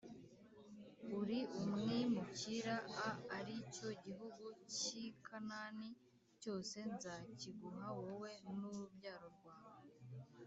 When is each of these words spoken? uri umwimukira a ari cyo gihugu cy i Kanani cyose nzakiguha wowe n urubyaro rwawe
uri 1.19 1.39
umwimukira 1.61 2.75
a 3.07 3.09
ari 3.37 3.55
cyo 3.75 3.89
gihugu 4.03 4.45
cy 4.75 4.81
i 5.03 5.05
Kanani 5.25 5.89
cyose 6.41 6.77
nzakiguha 6.93 7.87
wowe 8.01 8.31
n 8.57 8.59
urubyaro 8.69 9.27
rwawe 9.37 9.93